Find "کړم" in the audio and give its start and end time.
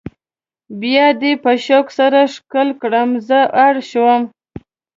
2.81-3.09